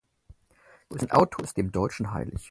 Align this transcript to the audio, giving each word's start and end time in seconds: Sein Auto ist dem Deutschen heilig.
Sein 0.89 1.11
Auto 1.11 1.43
ist 1.43 1.57
dem 1.57 1.71
Deutschen 1.71 2.11
heilig. 2.11 2.39